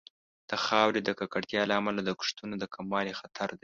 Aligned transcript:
د 0.49 0.51
خاورې 0.65 1.01
د 1.03 1.09
ککړتیا 1.19 1.61
له 1.69 1.73
امله 1.79 2.01
د 2.03 2.09
کښتونو 2.19 2.55
د 2.59 2.63
کموالي 2.73 3.13
خطر 3.19 3.49
دی. 3.53 3.59